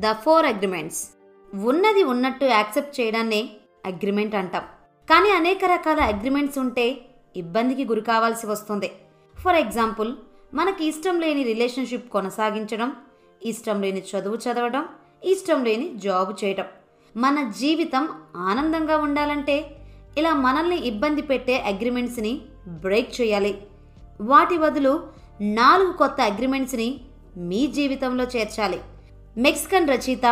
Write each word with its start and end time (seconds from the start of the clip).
The 0.00 0.12
four 0.12 0.46
agreements. 0.46 1.08
ఉన్నది 1.54 2.02
ఉన్నట్టు 2.02 2.44
accept 2.44 3.00
చేయడాన్నే 3.00 3.50
agreement 3.86 4.34
అంటాం. 4.34 4.62
కానీ 5.10 5.30
అనేక 5.30 5.64
రకాల 5.64 6.00
అగ్రిమెంట్స్ 6.00 6.58
ఉంటే 6.58 6.98
ఇబ్బందికి 7.36 7.84
గురి 7.84 8.00
కావాల్సి 8.00 8.46
వస్తుంది. 8.46 8.92
ఫర్ 9.40 9.56
ఎగ్జాంపుల్ 9.56 10.12
మనకి 10.54 10.84
ఇష్టం 10.84 11.20
లేని 11.20 11.42
రిలేషన్షిప్ 11.42 12.10
కొనసాగించడం 12.10 12.92
ఇష్టం 13.44 13.82
లేని 13.82 14.02
చదువు 14.02 14.36
చదవడం 14.36 14.88
ఇష్టం 15.24 15.64
లేని 15.64 15.92
జాబ్ 15.96 16.44
చేయడం. 16.44 16.64
మన 17.16 17.52
జీవితం 17.58 18.08
ఆనందంగా 18.36 18.96
ఉండాలంటే 18.96 19.76
ఇలా 20.18 20.34
మనల్ని 20.34 20.86
ఇబ్బంది 20.86 21.22
పెట్టే 21.22 21.60
అగ్రిమెంట్స్ని 21.60 22.40
బ్రేక్ 22.68 23.20
చేయాలి. 23.20 23.62
వాటి 24.20 24.58
బదులు 24.58 25.06
నాలుగు 25.40 25.92
కొత్త 25.92 26.20
అగ్రిమెంట్స్ని 26.20 27.00
మీ 27.36 27.66
జీవితంలో 27.66 28.24
చేర్చాలి. 28.24 28.80
మెక్సికన్ 29.36 29.88
రచయిత 29.88 30.26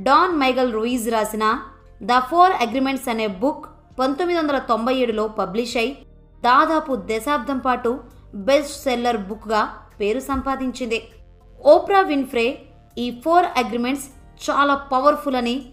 డాన్ 0.00 0.36
మైగల్ 0.38 0.72
రూయిజ్ 0.72 1.10
రాసిన 1.10 1.44
ద 2.02 2.18
ఫోర్ 2.18 2.52
అగ్రిమెంట్స్ 2.62 3.08
అనే 3.08 3.26
బుక్ 3.26 3.64
పంతొమ్మిది 4.00 4.38
వందల 4.40 4.58
తొంభై 4.58 4.94
ఏడులో 4.94 5.28
పబ్లిష్ 5.28 5.76
అయి 5.76 5.90
దాదాపు 6.44 6.94
దశాబ్దం 6.94 7.58
పాటు 7.58 8.00
బెస్ట్ 8.34 8.82
సెల్లర్ 8.82 9.16
బుక్గా 9.16 9.74
పేరు 10.00 10.20
సంపాదించింది. 10.20 11.02
ఓప్రా 11.66 12.00
విన్ఫ్రే 12.00 12.62
ఈ 12.98 13.20
ఫోర్ 13.24 13.46
అగ్రిమెంట్స్ 13.56 14.06
చాలా 14.44 14.74
పవర్ఫుల్ 14.74 15.36
అని 15.36 15.66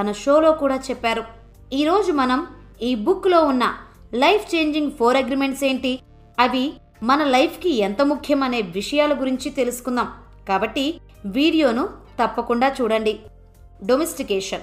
తన 0.00 0.12
షోలో 0.12 0.52
కూడా 0.52 0.76
చెప్పారు. 0.90 1.24
ఈరోజు 1.72 2.12
మనం 2.12 2.46
ఈ 2.82 2.94
బుక్లో 2.94 3.44
ఉన్న 3.44 3.74
లైఫ్ 4.14 4.54
చేంజింగ్ 4.54 4.92
ఫోర్ 4.92 5.16
అగ్రిమెంట్స్ 5.16 5.64
ఏంటి? 5.64 6.00
అవి 6.38 6.72
మన 7.02 7.24
లైఫ్కి 7.24 7.70
ఎంత 7.76 8.02
ముఖ్యం 8.02 8.42
అనే 8.42 8.60
విషయాల 8.60 9.20
గురించి 9.20 9.50
తెలుసుకుందాం. 9.50 10.08
కాబట్టి 10.48 11.00
వీడియోను 11.26 11.99
తప్పకుండా 12.20 12.74
చూడండి. 12.80 13.20
డొమెస్టికేషన్ 13.86 14.60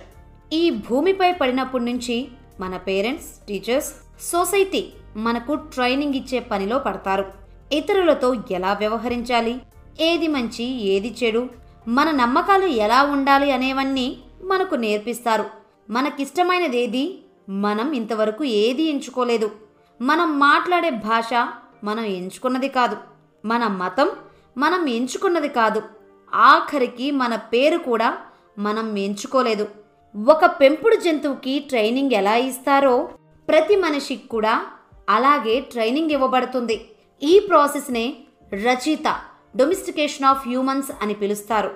ఈ 0.53 0.70
భూమిపై 0.70 1.31
పడినప్పటి 1.31 1.83
నుంచి 1.83 2.27
మన 2.59 2.77
పేరెంట్స్ 2.77 3.45
టీచర్స్ 3.47 3.94
సొసైటీ 4.22 4.94
మనకు 5.16 5.55
ట్రైనింగ్ 5.55 6.14
ఇచ్చే 6.14 6.39
పనిలో 6.39 6.80
పడతారు. 6.80 7.25
ఇతరులతో 7.73 8.36
ఎలా 8.52 8.73
వ్యవహరించాలి? 8.73 9.61
ఏది 10.02 10.27
మంచి 10.27 10.64
ఏది 10.64 11.16
చెడు? 11.23 11.49
మన 11.88 12.11
నమ్మకాలు 12.11 12.66
ఎలా 12.66 13.03
ఉండాలి 13.03 13.52
అనేవన్నీ 13.52 14.17
మనకు 14.44 14.75
నేర్పిస్తారు. 14.75 15.45
మనకిష్టమైనదేది 15.89 17.19
మనం 17.49 17.92
ఇంతవరకు 17.92 18.44
ఏది 18.44 18.83
ఎంచుకోలేదు. 18.83 19.52
మనం 20.02 20.39
మాట్లాడే 20.39 20.89
భాష 20.89 21.30
మనం 21.83 22.03
ఎంచుకున్నది 22.03 22.69
కాదు. 22.69 22.97
మన 23.45 23.67
మతం 23.67 24.09
మనం 24.58 24.89
ఎంచుకున్నది 24.89 25.49
కాదు. 25.49 25.81
ఆఖరికి 26.33 27.11
మన 27.11 27.36
పేరు 27.36 27.78
కూడా 27.78 28.17
మనం 28.59 28.97
ఎంచుకోలేదు. 28.97 29.67
ఒక 30.28 30.45
పెంపుడు 30.45 30.95
జంతువుకి 30.95 31.59
ట్రైనింగ్ 31.59 32.11
ఎలా 32.11 32.36
ఇస్తారో 32.36 33.09
ప్రతి 33.50 33.75
మనిషికి 33.75 34.28
కూడా 34.28 34.66
అలాగే 35.09 35.59
ట్రైనింగ్ 35.59 36.11
ఇవ్వబడుతుంది. 36.11 36.86
ఈ 37.23 37.39
ప్రాసెస్నే 37.39 38.14
రచయిత 38.53 39.16
డొమిస్టికేషన్ 39.58 40.25
ఆఫ్ 40.25 40.48
హ్యూమన్స్ 40.48 40.92
అని 41.02 41.14
పిలుస్తారు. 41.14 41.72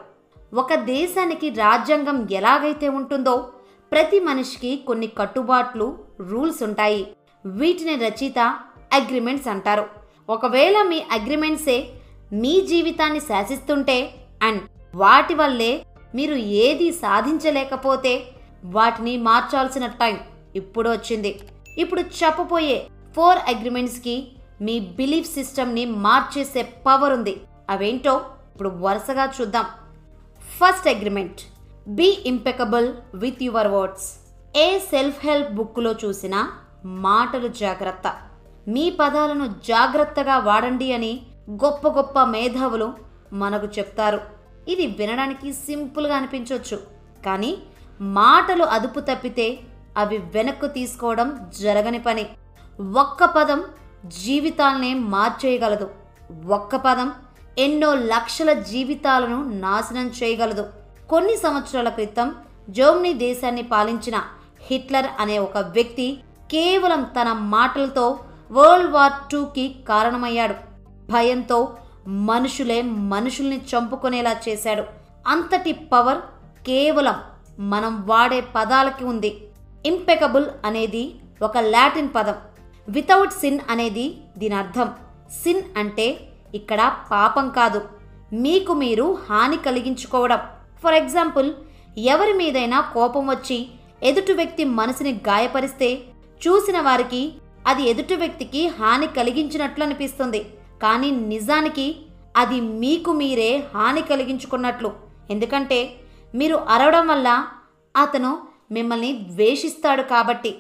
ఒక 0.53 0.73
దేశానికి 0.75 1.49
రాజ్యాంగం 1.49 2.27
ఎలాగైతే 2.31 2.89
ఉంటుందో 2.89 3.51
ప్రతి 3.91 4.19
మనిషికి 4.19 4.77
కొన్ని 4.87 5.07
కట్టుబాట్లు 5.07 5.97
రూల్స్ 6.19 6.63
ఉంటాయి. 6.63 7.07
వీటిని 7.45 7.95
రచయిత 7.95 8.39
అగ్రిమెంట్స్ 8.93 9.47
అంటారు. 9.47 9.85
ఒకవేళ 10.29 10.81
మీ 10.81 11.03
అగ్రిమెంట్సే 11.11 11.93
మీ 12.33 12.61
జీవితాన్ని 12.61 13.19
శాసిస్తుంటే 13.19 14.15
అండ్ 14.41 14.61
వాటి 14.95 15.33
వల్లే 15.33 15.85
మీరు 16.15 16.35
ఏది 16.35 16.91
సాధించలేకపోతే 16.91 18.27
వాటిని 18.65 19.17
మార్చాల్సిన 19.17 19.87
టైం 19.87 20.19
ఇప్పుడు 20.55 20.89
వచ్చింది. 20.89 21.39
ఇప్పుడు 21.77 22.01
చెప్పబోయే 22.01 22.87
ఫోర్ 23.15 23.37
అగ్రిమెంట్స్కి 23.37 24.31
మీ 24.61 24.79
బిలీఫ్ 24.79 25.33
సిస్టమ్ని 25.33 25.85
మార్చేసే 25.85 26.63
పవర్ 26.85 27.13
ఉంది. 27.13 27.41
అవేంటో 27.69 28.21
ఇప్పుడు 28.53 28.69
వరుసగా 28.69 29.33
చూద్దాం. 29.41 29.65
First 30.57 30.87
agreement 30.87 31.41
be 31.87 32.17
impeccable 32.25 32.93
with 33.13 33.43
your 33.43 33.67
words. 33.67 34.07
A 34.57 34.79
self 34.79 35.25
help 35.25 35.51
బుక్లో 35.51 35.91
చూసిన 36.05 36.47
మాటలు 36.85 37.47
జాగ్రత్త. 37.47 38.15
మీ 38.67 38.97
పదాలను 38.99 39.45
జాగ్రత్తగా 39.47 40.37
వాడండి 40.37 40.93
అని 40.93 41.21
గొప్ప 41.51 41.87
గొప్ప 41.87 42.23
మేధావులు 42.23 42.93
మనకు 43.33 43.65
చెప్తారు. 43.65 44.21
ఇది 44.67 44.87
వినడానికి 44.87 45.53
సింపుల్గా 45.53 46.15
అనిపించవచ్చు 46.15 46.79
కానీ 47.25 47.57
మాటలు 48.01 48.63
అదుపు 48.63 48.99
తప్పితే 48.99 49.59
అవి 49.97 50.17
వెనక్కు 50.17 50.67
తీసుకోవడం 50.67 51.51
జరగని 51.61 51.99
పని. 51.99 52.25
ఒక్క 52.99 53.25
పదం 53.25 53.63
జీవితాలనే 54.05 54.93
మార్చేయగలదు. 54.93 55.91
ఒక్క 56.47 56.75
పదం 56.75 57.11
ఎన్నో 57.57 57.93
లక్షల 57.93 58.53
జీవితాలను 58.53 59.59
నాశనం 59.59 60.07
చేయగలదు. 60.07 60.65
కొన్ని 61.09 61.37
సంవత్సరాల 61.37 61.89
క్రితం 61.89 62.35
జర్మనీ 62.69 63.13
దేశాన్ని 63.13 63.61
పాలించిన 63.61 64.21
హిట్లర్ 64.61 65.05
అనే 65.19 65.39
ఒక 65.39 65.57
వ్యక్తి 65.57 66.19
కేవలం 66.51 67.03
తన 67.03 67.33
మాటలతో 67.33 68.19
వరల్డ్ 68.51 68.91
వార్ 68.91 69.13
టూకి 69.31 69.75
కారణమయ్యాడు. 69.89 70.55
భయంతో 71.11 71.77
మనుషులే 72.07 72.81
మనుషుల్ని 72.81 73.57
చంపుకునేలా 73.57 74.35
చేశాడు. 74.49 74.83
అంతటి 75.27 75.73
పవర్ 75.73 76.17
కేవలం 76.67 77.15
మనం 77.59 78.07
వాడే 78.07 78.43
పదాలకి 78.55 79.03
ఉంది. 79.05 79.41
ఇంపెకబుల్ 79.85 80.45
అనేది 80.65 81.15
ఒక 81.41 81.57
లాటిన్ 81.57 82.09
పదం. 82.15 82.35
వితౌట్ 82.89 83.31
సిన్ 83.31 83.59
అనేది 83.69 84.17
దీని 84.37 84.55
అర్థం. 84.55 84.93
సిన్ 85.43 85.61
అంటే 85.77 86.19
ఇక్కడ 86.55 86.95
పాపం 87.11 87.49
కాదు. 87.49 87.81
మీకు 88.33 88.73
మీరు 88.73 89.17
హాని 89.29 89.57
కలిగించుకోవడం. 89.57 90.39
ఫర్ 90.83 90.93
ఎగ్జాంపుల్ 90.93 91.53
ఎవరి 91.97 92.33
మీదైనా 92.33 92.81
కోపం 92.81 93.27
వచ్చి 93.27 93.67
ఎదుటి 94.03 94.33
వ్యక్తి 94.33 94.63
మనసుని 94.63 95.11
గాయపరిస్తే 95.11 95.99
చూసిన 96.47 96.79
వారికి 96.79 97.33
అది 97.67 97.89
ఎదుటి 97.89 98.15
వ్యక్తికి 98.15 98.67
హాని 98.67 99.07
కలిగించినట్లు 99.07 99.83
అనిపిస్తుంది. 99.83 100.45
కానీ 100.81 101.11
నిజానికి 101.11 101.87
అది 102.35 102.61
మీకు 102.61 103.11
మీరే 103.11 103.63
హాని 103.75 104.01
కలిగించుకున్నట్లు. 104.01 104.91
ఎందుకంటే 105.29 105.79
మీరు 106.35 106.55
అరవడం 106.55 107.07
వల్ల 107.07 107.29
అతను 107.95 108.31
మిమ్మల్ని 108.71 109.11
ద్వేషిస్తాడు 109.35 110.01
కాబట్టి 110.01 110.51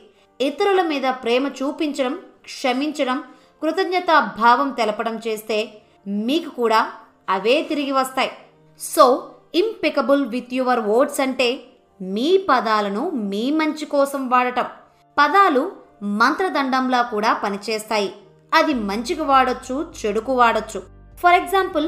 ఇతరుల 0.41 0.81
మీద 0.81 1.07
ప్రేమ 1.23 1.47
చూపించడం 1.47 2.13
క్షమించడం 2.43 3.23
కృతజ్ఞతా 3.61 4.35
భావం 4.39 4.69
తెలపడం 4.71 5.15
చేస్తే 5.27 5.57
మీకు 6.07 6.49
కూడా 6.49 6.79
అవే 7.29 7.61
తిరిగి 7.69 7.91
వస్తాయి. 7.91 8.31
So 8.79 9.29
impeccable 9.55 10.25
with 10.25 10.53
your 10.53 10.79
words 10.79 11.19
అంటే 11.19 11.49
మీ 12.01 12.29
పదాలను 12.49 13.09
మీ 13.09 13.51
మంచి 13.51 13.85
కోసం 13.85 14.29
వాడటం. 14.29 14.67
పదాలు 15.17 15.71
మంత్రదండంలా 16.03 17.01
కూడా 17.01 17.33
పనిచేస్తాయి. 17.33 18.09
అది 18.53 18.73
మంచికి 18.73 19.21
వాడొచ్చు 19.21 19.75
చెడుకు 19.99 20.33
వాడొచ్చు. 20.33 20.79
ఫర్ 21.19 21.33
ఎగ్జాంపుల్ 21.33 21.87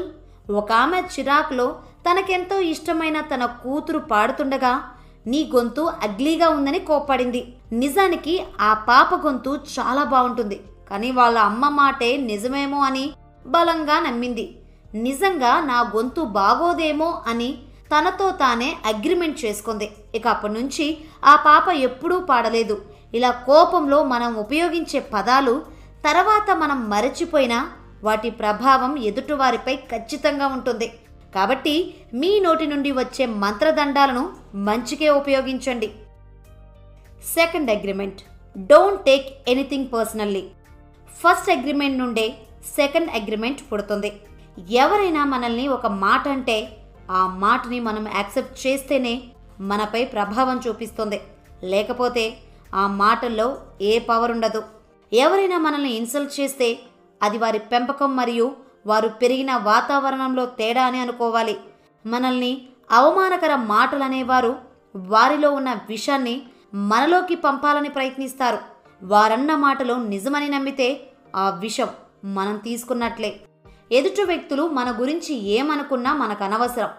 ఒక 0.50 0.72
ఆమె 0.72 1.00
చిరాకులో 1.14 1.66
తనకెంతో 2.06 2.60
ఇష్టమైన 2.60 3.20
తన 3.20 3.44
కూతురు 3.44 3.98
పాడుతుండగా 3.98 4.72
నీ 5.26 5.50
గొంతు 5.54 5.80
అగ్లీగా 5.80 6.48
ఉందని 6.48 6.78
కోప్పడింది. 6.78 7.54
నిజానికి 7.72 8.44
ఆ 8.60 8.74
పాప 8.74 9.14
గొంతు 9.26 9.60
చాలా 9.76 10.04
బాగుంటుంది. 10.04 10.60
కానీ 10.90 11.10
వాళ్ళ 11.10 11.38
అమ్మ 11.38 11.68
మాటే 11.68 12.16
నిజమేమో 12.16 12.80
అని 12.80 13.12
బలంగా 13.46 14.00
నమ్మింది. 14.00 14.58
నిజంగా 14.94 15.60
నా 15.60 15.78
గొంతు 15.96 16.20
బాగోదేమో 16.20 17.22
అని 17.26 17.58
తనతో 17.92 18.30
తానే 18.30 18.76
అగ్రిమెంట్ 18.86 19.44
చేసుకుంది. 19.44 19.90
ఇక 20.14 20.26
అప్పటి 20.28 20.52
నుంచి 20.52 20.98
ఆ 21.24 21.36
పాప 21.36 21.68
ఎప్పుడూ 21.68 22.20
పాడలేదు. 22.20 22.82
ఇలా 23.14 23.30
కోపంలో 23.30 24.04
మనం 24.04 24.34
ఉపయోగించే 24.34 25.00
పదాలు 25.14 25.62
తర్వాత 26.04 26.50
మనం 26.62 26.78
మరచిపోయినా 26.90 27.58
వాటి 28.04 28.30
ప్రభావం 28.30 28.98
ఎదుటివారిపై 28.98 29.74
ఖచ్చితంగా 29.76 30.46
ఉంటుంది. 30.46 30.88
కాబట్టి 31.34 31.74
మీ 32.14 32.40
నోటి 32.40 32.66
నుండి 32.66 32.90
వచ్చే 32.92 33.26
మంత్రదండాలను 33.26 34.24
మంచికే 34.68 35.08
ఉపయోగించండి. 35.20 35.88
Second 37.36 37.70
agreement 37.70 38.20
don't 38.58 39.04
take 39.04 39.26
anything 39.48 39.88
personally 39.94 40.44
first 41.22 41.50
agreement 41.50 41.98
నుండే 41.98 42.26
సెకండ్ 42.76 43.10
అగ్రిమెంట్ 43.10 43.72
పుడుతుంది. 43.72 44.12
ఎవరైనా 44.70 45.24
మనల్ని 45.24 45.68
ఒక 45.68 45.86
మాట 45.86 46.28
అంటే 46.28 46.56
ఆ 47.10 47.26
మాటని 47.26 47.80
మనం 47.80 48.04
యాక్సెప్ట్ 48.08 48.66
చేస్తేనే 48.66 49.22
మనపై 49.60 50.04
ప్రభావం 50.04 50.60
చూపిస్తుంది. 50.66 51.20
లేకపోతే 51.72 52.24
ఆ 52.74 52.86
మాటల్లో 52.86 53.48
ఏ 53.80 53.98
పవర్ 53.98 54.32
ఉండదు. 54.32 54.62
ఎవరైనా 55.14 55.58
మనల్ని 55.58 55.90
ఇన్సల్ట్ 55.90 56.40
చేస్తే 56.40 56.78
అది 57.22 57.38
వారి 57.38 57.58
పెంపకం 57.58 58.16
మరియు 58.16 58.56
వారు 58.86 59.08
పెరిగిన 59.08 59.56
వాతావరణంలో 59.56 60.46
తేడా 60.46 60.82
అని 60.82 60.98
అనుకోవాలి. 60.98 61.56
మనల్ని 62.06 62.52
అవమానకర 62.90 63.56
మాటలు 63.56 64.02
అనేవారు 64.02 64.58
వారిలో 64.96 65.50
ఉన్న 65.50 65.70
విషాన్ని 65.88 66.42
మనలోకి 66.74 67.34
పంపాలని 67.34 67.88
ప్రయత్నిస్తారు. 67.88 68.58
వారన్న 69.02 69.56
మాటలు 69.56 69.94
నిజమని 69.94 70.48
నమ్మితే 70.48 70.88
ఆ 71.36 71.50
విషం 71.50 71.88
మనం 72.24 72.56
తీసుకున్నట్లే. 72.56 73.40
ఎదుటి 73.92 74.22
వ్యక్తులు 74.22 74.68
మన 74.68 74.96
గురించి 75.00 75.34
ఏమనుకున్నా 75.34 76.14
మనకు 76.14 76.44
అనవసరం. 76.44 76.90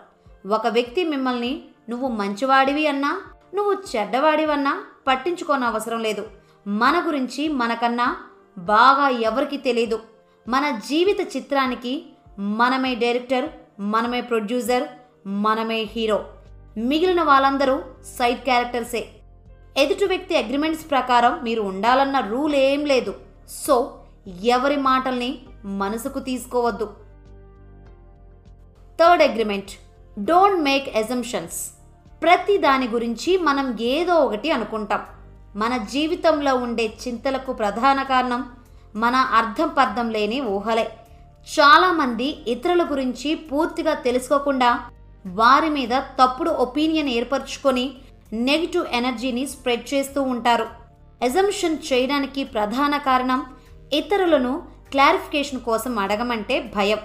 ఒక 0.51 0.67
వ్యక్తి 0.67 1.03
మిమ్మల్ని 1.03 1.61
నువ్వు 1.89 2.07
మంచివాడివి 2.07 2.87
అన్నా 2.87 3.21
నువ్వు 3.55 3.73
చెడ్డవాడివన్నా 3.73 4.83
పట్టించుకోనవసరం 5.07 5.99
లేదు. 5.99 6.27
మన 6.67 7.03
గురించి 7.07 7.49
మనకన్నా 7.49 8.17
బాగా 8.57 9.09
ఎవరికి 9.09 9.57
తెలియదు 9.57 9.99
మన 10.47 10.79
జీవిత 10.89 11.35
చిత్రానికి 11.37 12.05
మనమే 12.39 12.95
డైరెక్టర్ 12.95 13.49
మనమే 13.79 14.21
ప్రొడ్యూసర్ 14.21 14.83
మనమే 15.27 15.81
హీరో. 15.81 16.25
మిగిలిన 16.77 17.21
వాళ్ళందరూ 17.21 17.81
సైడ్ 18.03 18.39
క్యారెక్టర్సే. 18.39 19.07
ఎదుటి 19.77 20.05
వ్యక్తి 20.05 20.37
అగ్రిమెంట్స్ 20.37 20.89
ప్రకారం 20.89 21.43
మీరు 21.43 21.61
ఉండాలన్న 21.61 22.19
రూల్ 22.19 22.55
ఏం 22.55 22.85
లేదు. 22.85 23.15
సో 23.49 23.99
ఎవరి 24.43 24.75
మాటల్ని 24.75 25.39
మనసుకు 25.65 26.19
తీసుకోవద్దు. 26.19 26.93
Third 28.99 29.23
agreement. 29.23 29.71
Don't 30.19 30.61
make 30.61 30.97
assumptions 30.97 31.71
ప్రతి 32.21 32.57
దాని 32.57 32.87
గురించి 32.87 33.37
మనం 33.37 33.77
ఏదో 33.81 34.13
ఒకటి 34.13 34.51
అనుకుంటాం. 34.51 35.14
మన 35.55 35.77
జీవితంలో 35.77 36.55
ఉండే 36.55 36.85
చింతలకు 37.03 37.53
ప్రధాన 37.53 38.03
కారణం 38.03 38.41
మన 38.95 39.15
అర్థం 39.15 39.67
పర్థం 39.67 40.09
లేని 40.09 40.41
ఊహలే. 40.41 40.87
చాలామంది 41.47 42.27
ఇతరుల 42.47 42.83
గురించి 42.83 43.35
పూర్తిగా 43.35 43.93
తెలుసుకోకుండా 43.93 44.79
వారి 45.25 45.69
మీద 45.69 45.93
తప్పుడు 46.19 46.49
ఒపీనియన్ 46.49 47.09
ఏర్పరచుకొని 47.09 47.85
నెగిటివ్ 48.33 48.85
ఎనర్జీని 48.91 49.47
స్ప్రెడ్ 49.47 49.93
చేస్తూ 49.93 50.21
ఉంటారు. 50.21 50.67
ఎజంప్షన్ 51.23 51.77
చేయడానికి 51.93 52.43
ప్రధాన 52.43 52.97
కారణం 52.97 53.45
ఇతరులను 53.93 54.53
క్లారిఫికేషన్ 54.91 55.61
కోసం 55.61 55.99
అడగమంటే 55.99 56.71
భయం. 56.75 56.97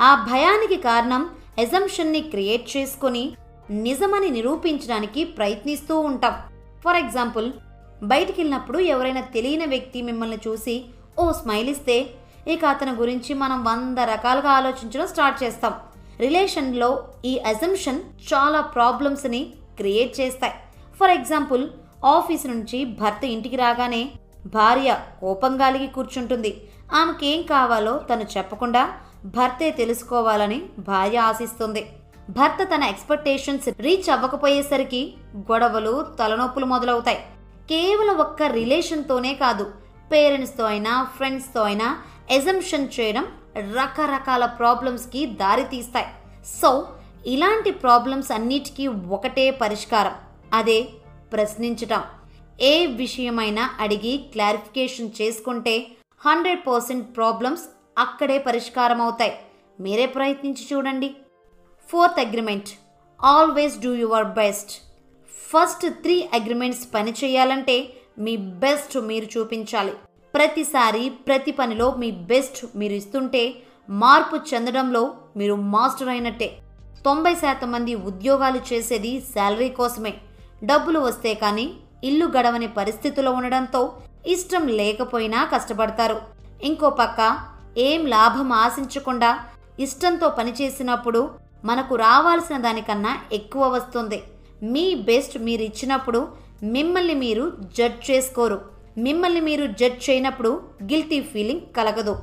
ఆ 0.00 0.26
భయానికి 0.30 0.76
కారణం 0.76 1.30
ఎజంప్షన్ని 1.58 2.20
క్రియేట్ 2.20 2.76
చేసుకొని 2.76 3.36
నిజమని 3.70 4.28
నిరూపించడానికి 4.28 5.24
ప్రయత్నిస్తూ 5.24 6.00
ఉంటాం. 6.00 6.34
ఫర్ 6.84 6.96
ఎగ్జాంపుల్ 6.96 7.52
బయటికి 8.02 8.40
వెళ్ళినప్పుడు 8.40 8.78
ఎవరైనా 8.78 9.20
తెలియని 9.20 9.66
వ్యక్తి 9.66 10.02
మిమ్మల్ని 10.02 10.38
చూసి 10.48 10.84
ఓ 11.18 11.32
స్మైల్ 11.32 11.68
ఇస్తే. 11.68 12.06
ఇక 12.48 12.64
అతని 12.64 12.90
గురించి 12.90 13.34
మనం 13.34 13.64
వంద 13.64 13.98
రకాలుగా 13.98 14.50
ఆలోచించడం 14.50 15.06
స్టార్ట్ 15.06 15.42
చేస్తాం. 15.42 15.74
రిలేషన్లో 16.20 17.08
ఈ 17.24 17.38
అజంప్షన్ 17.38 18.00
చాలా 18.32 18.60
ప్రాబ్లమ్స్ని 18.60 19.52
క్రియేట్ 19.76 20.20
చేస్తాయి. 20.20 20.52
ఫర్ 21.00 21.10
ఎగ్జాంపుల్ 21.10 21.68
ఆఫీస్ 22.04 22.46
నుంచి 22.46 22.84
భర్త 22.84 23.24
ఇంటికి 23.24 23.56
రాగానే 23.56 24.10
భార్య 24.46 24.98
కోపంగాలిగి 25.20 25.86
కూర్చుంటుంది. 25.86 26.62
ఆమెకేం 26.94 27.42
కావాలో 27.42 27.98
తను 27.98 28.24
చెప్పకుండా 28.36 28.92
భర్తే 29.24 29.70
తెలుసుకోవాలని 29.70 30.62
భార్య 30.78 31.18
ఆశిస్తుంది. 31.18 31.86
భర్త 32.30 32.68
తన 32.74 32.82
ఎక్స్పెక్టేషన్స్ 32.82 33.68
రీచ్ 33.80 34.10
అవ్వకపోయేసరికి 34.10 35.14
గొడవలు 35.36 36.06
తలనొప్పులు 36.18 36.66
మొదలవుతాయి. 36.66 37.18
కేవలం 37.70 38.16
ఒక్క 38.16 38.42
రిలేషన్తోనే 38.42 39.34
కాదు 39.34 39.64
పేరెంట్స్తో 40.12 40.64
అయినా 40.64 41.08
ఫ్రెండ్స్తో 41.16 41.62
అయినా 41.62 41.88
ఎజంప్షన్ 42.30 42.88
చేయడం 43.00 43.26
రకరకాల 43.56 44.44
ప్రాబ్లమ్స్కి 44.46 45.26
దారితీస్తాయి 45.26 46.06
సో 46.60 46.88
ఇలాంటి 47.26 47.70
ప్రాబ్లమ్స్ 47.70 48.32
అన్నిటికీ 48.32 48.86
ఒకటే 48.86 49.50
పరిష్కారం 49.50 50.14
అదే 50.52 50.88
ప్రశ్నించటం. 51.32 52.02
ఏ 52.60 52.86
విషయమైనా 52.86 53.70
అడిగి 53.80 54.24
క్లారిఫికేషన్ 54.32 55.10
చేసుకుంటే 55.20 55.74
హండ్రెడ్ 56.26 56.60
పర్సెంట్ 56.66 57.16
ప్రాబ్లమ్స్ 57.16 57.64
అక్కడే 57.98 58.38
పరిష్కారం 58.38 59.00
అవుతాయి 59.00 59.34
మీరే 59.80 60.06
ప్రయత్నించి 60.06 60.64
చూడండి. 60.72 61.10
Fourth 61.90 62.20
agreement 62.20 62.70
always 63.24 63.78
do 63.78 63.94
your 63.94 64.24
best. 64.24 64.91
First 65.52 65.84
three 66.04 66.16
agreements 66.36 66.84
పని 66.94 67.12
చేయాలంటే 67.20 67.76
మీ 68.24 68.34
బెస్ట్ 68.62 68.96
మీరు 69.10 69.26
చూపించాలి. 69.34 69.92
ప్రతిసారి 70.34 71.04
ప్రతి 71.26 71.52
పనిలో 71.52 71.86
మీ 72.02 72.10
బెస్ట్ 72.30 72.60
మీరు 72.80 72.94
ఇస్తుంటే 73.00 73.42
మార్పు 74.02 74.36
చెందడంలో 74.50 75.02
మీరు 75.36 75.54
మాస్టర్ 75.74 76.08
అయినట్టే. 76.08 76.48
తొంభై 77.06 77.34
శాతం 77.42 77.68
మంది 77.72 77.94
ఉద్యోగాలు 78.10 78.60
చేసేది 78.72 79.12
శాలరీ 79.34 79.68
కోసమే. 79.80 80.12
డబ్బులు 80.64 80.98
వస్తే 81.08 81.34
కానీ 81.34 81.66
ఇల్లు 82.04 82.26
గడవని 82.26 82.68
పరిస్థితిలో 82.78 83.30
ఉండడంతో 83.32 83.80
ఇష్టం 84.34 84.64
లేకపోయినా 84.80 85.40
కష్టపడతారు. 85.54 86.18
ఇంకో 86.62 86.90
పక్క 87.00 87.20
ఏం 87.78 88.00
లాభం 88.16 88.52
ఆశించకుండా 88.64 89.30
ఇష్టంతో 89.78 90.28
పనిచేసినప్పుడు 90.38 91.22
మనకు 91.64 91.94
రావాల్సిన 92.06 92.56
దానికన్నా 92.66 93.12
ఎక్కువ 93.32 93.64
వస్తుంది. 93.68 94.18
మీ 94.72 94.84
బెస్ట్ 95.08 95.36
మీరు 95.46 95.62
ఇచ్చినప్పుడు 95.68 96.20
మిమ్మల్ని 96.74 97.14
మీరు 97.22 97.44
జడ్జ్ 97.76 98.02
చేసుకోరు. 98.10 98.58
మిమ్మల్ని 99.06 99.40
మీరు 99.48 99.64
జడ్జ్ 99.80 100.02
చేయనప్పుడు 100.08 100.50
గిల్టీ 100.90 101.18
ఫీలింగ్ 101.30 101.64
కలగదు. 101.76 102.14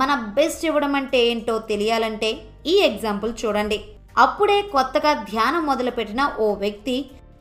మన 0.00 0.10
బెస్ట్ 0.36 0.62
ఇవ్వడం 0.68 0.94
అంటే 1.00 1.18
ఏంటో 1.30 1.54
తెలియాలంటే 1.70 2.30
ఈ 2.72 2.74
ఎగ్జాంపుల్ 2.88 3.32
చూడండి. 3.42 3.78
అప్పుడే 4.24 4.58
కొత్తగా 4.74 5.12
ధ్యానం 5.30 5.62
మొదలుపెట్టిన 5.70 6.22
ఓ 6.44 6.48
వ్యక్తి 6.62 6.96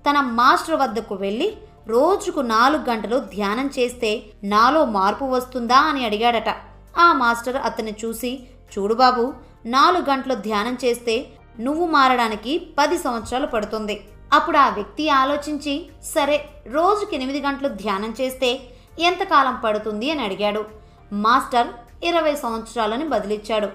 తన 0.07 0.17
మాస్టర్ 0.39 0.79
వద్దకు 0.81 1.15
వెళ్ళి 1.25 1.49
రోజుకు 1.93 2.39
నాలుగు 2.55 2.83
గంటలు 2.89 3.17
ధ్యానం 3.35 3.67
చేస్తే 3.77 4.11
నాలో 4.53 4.81
మార్పు 4.97 5.25
వస్తుందా 5.35 5.79
అని 5.89 6.01
అడిగాడట. 6.07 6.49
ఆ 7.05 7.07
మాస్టర్ 7.21 7.57
అతన్ని 7.67 7.93
చూసి 8.03 8.31
చూడు 8.73 8.95
బాబు 9.01 9.23
నాలుగు 9.77 10.05
గంటలు 10.11 10.35
ధ్యానం 10.47 10.75
చేస్తే 10.83 11.15
నువ్వు 11.65 11.85
మారడానికి 11.95 12.53
పది 12.77 12.97
సంవత్సరాలు 12.97 13.47
పడుతుంది. 13.53 13.95
అప్పుడు 14.33 14.57
ఆ 14.57 14.69
వ్యక్తి 14.69 15.09
ఆలోచించి 15.09 15.89
సరే 16.03 16.49
రోజుకి 16.67 17.15
ఎనిమిది 17.15 17.41
గంటలు 17.41 17.67
ధ్యానం 17.67 18.15
చేస్తే 18.21 18.59
ఎంతకాలం 18.99 19.59
పడుతుంది? 19.63 20.11
అని 20.11 20.23
అడిగాడు. 20.23 20.65
మాస్టర్ 21.13 21.67
ఇరవై 22.03 22.35
సంవత్సరాలని 22.35 23.07
బదిలిచ్చాడు. 23.07 23.67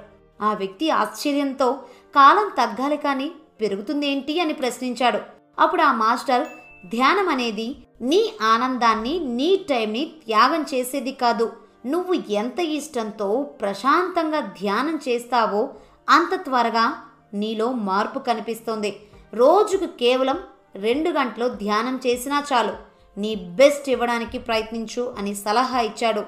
ఆ 0.43 0.53
వ్యక్తి 0.53 0.91
ఆశ్చర్యంతో 0.91 1.73
కాలం 2.17 2.51
తగ్గాలి 2.59 2.97
కానీ 2.97 3.33
పెరుగుతుందేంటి 3.61 4.41
అని 4.41 4.53
ప్రశ్నించాడు. 4.53 5.19
అప్పుడు 5.59 5.83
ఆ 5.83 5.93
మాస్టర్ 5.93 6.47
ధ్యానం 6.89 7.29
అనేది 7.29 7.77
నీ 8.01 8.33
ఆనందాన్ని 8.43 9.19
నీ 9.19 9.57
టైంని 9.71 10.13
త్యాగం 10.27 10.63
చేసేది 10.63 11.13
కాదు. 11.13 11.53
నువ్వు 11.87 12.15
ఎంత 12.15 12.59
ఇష్టంతో 12.61 13.43
ప్రశాంతంగా 13.43 14.41
ధ్యానం 14.41 14.99
చేస్తావో 15.09 15.69
అంత 16.09 16.35
త్వరగా 16.35 16.97
నీలో 17.35 17.73
మార్పు 17.73 18.19
కనిపిస్తుంది. 18.19 19.01
రోజుకు 19.37 19.87
కేవలం 19.87 20.39
రెండు 20.75 21.11
గంటలు 21.11 21.49
ధ్యానం 21.49 22.01
చేసినా 22.07 22.45
చాలు. 22.53 22.75
నీ 23.21 23.35
బెస్ట్ 23.35 23.89
ఇవ్వడానికి 23.89 24.39
ప్రయత్నించు 24.39 25.15
అని 25.19 25.35
సలహా 25.35 25.81
ఇచ్చాడు. 25.81 26.23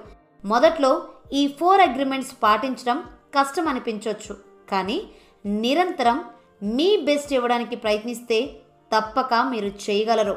మొదట్లో 0.44 1.02
ఈ 1.32 1.46
ఫోర్ 1.60 1.80
అగ్రిమెంట్స్ 1.80 2.32
పాటించడం 2.42 3.04
కష్టం 3.38 3.68
అనిపించవచ్చు 3.68 4.36
కానీ 4.70 5.02
నిరంతరం 5.46 6.24
మీ 6.62 6.96
బెస్ట్ 6.96 7.32
ఇవ్వడానికి 7.32 7.76
ప్రయత్నిస్తే 7.76 8.50
తప్పక 8.96 9.34
మీరు 9.34 9.66
చేయగలరు. 9.66 10.36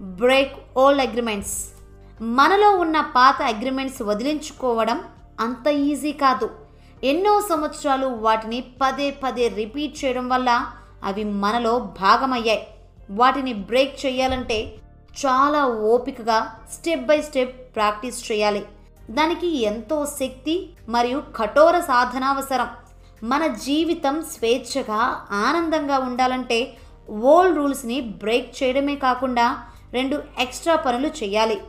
Break 0.00 0.78
old 0.78 1.00
agreements. 1.00 1.56
మనలో 2.20 2.70
ఉన్న 2.76 3.00
పాత 3.00 3.42
అగ్రిమెంట్స్ 3.42 4.02
వదిలించుకోవడం 4.02 5.04
అంత 5.40 5.66
ఈజీ 5.66 6.12
కాదు. 6.12 6.50
ఎన్నో 7.04 7.40
సంవత్సరాలు 7.40 8.06
వాటిని 8.06 8.64
పదే 8.82 9.10
పదే 9.10 9.48
రిపీట్ 9.48 10.04
చేయడం 10.04 10.28
వల్ల 10.28 10.66
అవి 11.04 11.24
మనలో 11.24 11.78
భాగమయ్యాయి. 11.78 12.66
వాటిని 13.10 13.52
బ్రేక్ 13.52 14.06
చేయాలంటే 14.06 14.74
చాలా 15.26 15.66
ఓపికగా 15.66 16.60
స్టెప్ 16.72 17.06
బై 17.06 17.22
స్టెప్ 17.22 17.76
ప్రాక్టీస్ 17.76 18.32
చేయాలి. 18.32 18.66
దానికి 19.10 19.62
ఎంతో 19.62 20.06
శక్తి 20.06 20.72
మరియు 20.88 21.22
కఠోర 21.36 21.80
సాధన 21.80 22.24
అవసరం. 22.24 22.68
మన 23.22 23.46
జీవితం 23.46 24.22
స్వేచ్ఛగా 24.22 25.26
ఆనందంగా 25.30 25.98
ఉండాలంటే 25.98 26.76
ఓల్డ్ 27.10 27.56
రూల్స్ని 27.56 28.00
బ్రేక్ 28.00 28.62
చేయడమే 28.62 28.96
కాకుండా 28.96 29.60
రెండు 29.92 30.22
ఎక్స్ట్రా 30.40 30.76
పనులు 30.76 31.06
చేయాలి. 31.06 31.60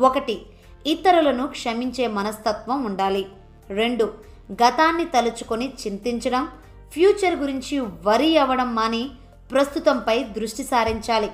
ఒకటి 0.00 0.42
ఇతరులను 0.86 1.46
క్షమించే 1.46 2.06
మనస్తత్వం 2.06 2.84
ఉండాలి. 2.84 3.26
రెండు 3.68 4.35
గతాన్ని 4.52 5.04
తలుచుకొని 5.04 5.68
చింతించడం 5.68 6.48
ఫ్యూచర్ 6.92 7.36
గురించి 7.36 7.80
వరి 7.80 8.38
అవ్వడం 8.38 8.74
మాని 8.74 9.10
ప్రస్తుతంపై 9.52 10.24
దృష్టి 10.24 10.64
సారించాలి. 10.64 11.26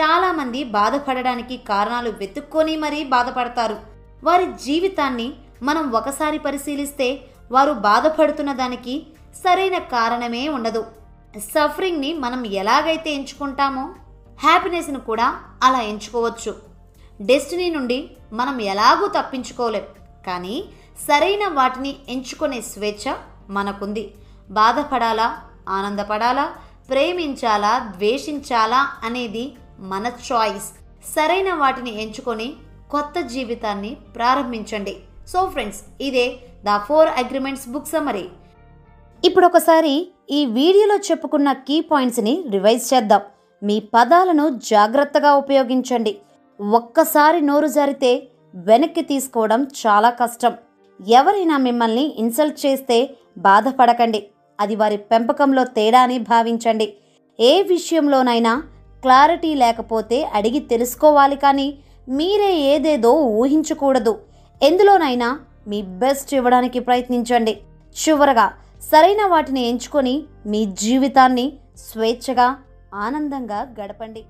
చాలామంది 0.00 0.64
బాధపడడానికి 0.64 1.56
కారణాలు 1.56 2.10
వెతుక్కొని 2.10 2.76
మరీ 2.76 3.04
బాధపడతారు. 3.04 3.76
వారి 4.24 4.46
జీవితాన్ని 4.46 5.32
మనం 5.62 5.92
ఒకసారి 5.92 6.38
పరిశీలిస్తే 6.38 7.20
వారు 7.52 7.72
బాధపడుతున్న 7.72 8.52
దానికి 8.52 9.06
సరైన 9.44 9.78
కారణమే 9.78 10.48
ఉండదు. 10.48 10.86
సఫరింగ్ని 11.38 12.14
మనం 12.14 12.46
ఎలాగైతే 12.46 13.14
ఎంచుకుంటామో 13.14 13.94
హ్యాపీనెస్ను 14.38 15.00
కూడా 15.00 15.40
అలా 15.62 15.80
ఎంచుకోవచ్చు. 15.80 16.56
డెస్టినీ 17.20 17.70
నుండి 17.70 18.10
మనం 18.32 18.60
ఎలాగూ 18.60 19.06
తప్పించుకోలేం. 19.06 19.82
కానీ 20.26 20.64
సరైన 21.06 21.44
వాటిని 21.58 21.92
ఎంచుకునే 22.14 22.60
స్వేచ్ఛ 22.70 23.14
మనకుంది. 23.56 24.04
బాధపడాలా? 24.50 25.28
ఆనందపడాలా? 25.68 26.46
ప్రేమించాలా? 26.90 27.72
ద్వేషించాలా? 27.96 28.80
అనేది 29.04 29.44
మన 29.92 30.06
చాయిస్ 30.28 30.68
సరైన 31.14 31.50
వాటిని 31.54 32.02
ఎంచుకొని 32.02 32.48
కొత్త 32.90 33.20
జీవితాన్ని 33.34 33.96
ప్రారంభించండి. 34.16 34.94
సో 35.32 35.40
ఫ్రెండ్స్ 35.54 35.80
ఇదే 36.00 36.26
the 36.66 36.76
four 36.86 37.10
agreements 37.22 37.66
book 37.72 37.92
summary 37.94 38.26
ఇప్పుడు 39.24 39.46
ఒకసారి 39.46 39.94
ఈ 40.30 40.40
వీడియోలో 40.58 40.96
చెప్పుకున్న 41.08 41.52
కీ 41.66 41.76
పాయింట్స్ని 41.90 42.34
రివైజ్ 42.54 42.94
చేద్దాం. 42.94 43.22
మీ 43.62 43.76
పదాలను 43.94 44.46
జాగ్రత్తగా 44.72 45.30
ఉపయోగించండి. 45.34 46.12
ఒక్కసారి 46.60 47.38
నోరు 47.40 47.68
జారితే 47.76 48.12
వెనక్కి 48.68 49.02
తీసుకోవడం 49.02 49.62
చాలా 49.80 50.10
కష్టం. 50.10 50.54
ఎవరైనా 51.08 51.58
మిమ్మల్ని 51.58 52.14
ఇన్సల్ట్ 52.18 52.66
చేస్తే 52.66 53.10
బాధపడకండి. 53.38 54.28
అది 54.60 54.76
వారి 54.76 54.96
పెంపకంలో 54.96 55.64
తేడా 55.64 56.00
అని 56.00 56.18
భావించండి. 56.18 56.94
ఏ 57.40 57.62
విషయంలోనైనా 57.62 58.62
క్లారిటీ 59.00 59.54
లేకపోతే 59.54 60.22
అడిగి 60.22 60.60
తెలుసుకోవాలి 60.60 61.36
కానీ 61.36 61.78
మీరే 62.08 62.56
ఏదేదో 62.56 63.12
ఊహించకూడదు. 63.12 64.18
ఎందులోనైనా 64.62 65.40
మీ 65.68 65.82
బెస్ట్ 65.82 66.34
ఇవ్వడానికి 66.34 66.78
ప్రయత్నించండి. 66.78 67.58
చివరగా 67.98 68.52
సరైన 68.80 69.26
వాటిని 69.26 69.68
ఎంచుకొని 69.68 70.22
మీ 70.46 70.64
జీవితాన్ని 70.66 71.52
స్వేచ్ఛగా 71.76 72.56
ఆనందంగా 72.94 73.74
గడపండి. 73.80 74.24